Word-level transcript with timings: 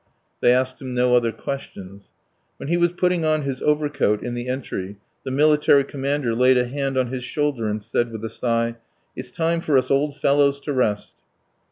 They 0.41 0.51
asked 0.51 0.81
him 0.81 0.95
no 0.95 1.15
other 1.15 1.31
questions. 1.31 2.09
When 2.57 2.69
he 2.69 2.75
was 2.75 2.91
putting 2.93 3.23
on 3.23 3.43
his 3.43 3.61
overcoat 3.61 4.23
in 4.23 4.33
the 4.33 4.49
entry, 4.49 4.97
the 5.23 5.29
military 5.29 5.83
commander 5.83 6.33
laid 6.33 6.57
a 6.57 6.65
hand 6.65 6.97
on 6.97 7.09
his 7.13 7.23
shoulder 7.23 7.67
and 7.67 7.83
said 7.83 8.11
with 8.11 8.25
a 8.25 8.29
sigh: 8.29 8.77
"It's 9.15 9.29
time 9.29 9.61
for 9.61 9.77
us 9.77 9.91
old 9.91 10.17
fellows 10.17 10.59
to 10.61 10.73
rest!" 10.73 11.13